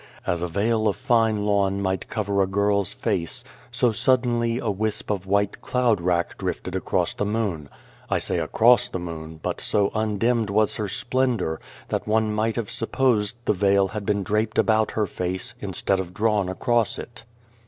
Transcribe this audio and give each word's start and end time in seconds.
As 0.25 0.41
a 0.41 0.47
veil 0.47 0.87
of 0.87 0.95
fine 0.95 1.45
lawn 1.45 1.79
might 1.79 2.07
cover 2.09 2.41
a 2.41 2.47
girl's 2.47 2.91
face, 2.91 3.43
so 3.71 3.91
suddenly 3.91 4.57
a 4.57 4.71
wisp 4.71 5.11
of 5.11 5.27
white 5.27 5.61
cloud 5.61 6.01
rack 6.01 6.39
drifted 6.39 6.75
across 6.75 7.13
the 7.13 7.23
moon. 7.23 7.69
I 8.09 8.17
say" 8.17 8.39
across 8.39 8.89
the 8.89 8.97
moon," 8.97 9.39
but 9.43 9.61
so 9.61 9.91
undimmed 9.93 10.49
was 10.49 10.77
her 10.77 10.87
splendour 10.89 11.59
that 11.89 12.07
one 12.07 12.33
might 12.33 12.55
have 12.55 12.71
239 12.71 12.81
A 12.81 12.81
World 13.11 13.21
supposed 13.27 13.45
the 13.45 13.53
veil 13.53 13.87
had 13.89 14.03
been 14.07 14.23
draped 14.23 14.57
about 14.57 14.89
her 14.93 15.05
face, 15.05 15.53
instead 15.59 15.99
of 15.99 16.15
drawn 16.15 16.49
across 16.49 16.97
it. 16.97 17.23